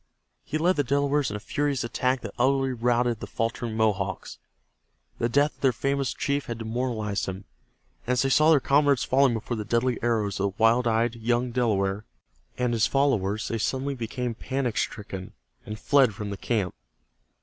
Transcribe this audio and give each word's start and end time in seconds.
He 0.43 0.57
led 0.57 0.77
the 0.77 0.83
Delawares 0.83 1.29
in 1.29 1.35
a 1.35 1.39
furious 1.39 1.83
attack 1.83 2.21
that 2.21 2.33
utterly 2.39 2.73
routed 2.73 3.19
the 3.19 3.27
faltering 3.27 3.77
Mohawks. 3.77 4.39
The 5.19 5.29
death 5.29 5.53
of 5.53 5.61
their 5.61 5.71
famous 5.71 6.11
chief 6.11 6.47
had 6.47 6.57
demoralized 6.57 7.27
them, 7.27 7.45
and 8.07 8.13
as 8.13 8.23
they 8.23 8.29
saw 8.31 8.49
their 8.49 8.59
comrades 8.59 9.03
falling 9.03 9.35
before 9.35 9.57
the 9.57 9.63
deadly 9.63 9.99
arrows 10.01 10.39
of 10.39 10.55
the 10.57 10.63
wild 10.63 10.87
eyed 10.87 11.13
young 11.17 11.51
Delaware 11.51 12.03
and 12.57 12.73
his 12.73 12.87
followers 12.87 13.47
they 13.49 13.59
suddenly 13.59 13.93
became 13.93 14.33
panic 14.33 14.75
stricken 14.75 15.33
and 15.67 15.77
fled 15.77 16.15
from 16.15 16.31
the 16.31 16.37
camp. 16.37 16.73